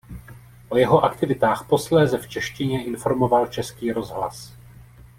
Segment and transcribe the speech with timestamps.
[0.69, 4.53] O jeho aktivitách posléze v češtině informoval Český rozhlas.